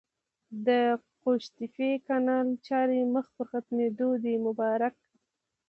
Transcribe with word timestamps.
د 0.67 0.69
قوشتېپې 1.23 1.91
کانال 2.07 2.47
چارې 2.67 2.99
مخ 3.13 3.25
پر 3.35 3.45
ختمېدو 3.51 4.09
دي! 4.23 4.33
مبارک 4.45 4.95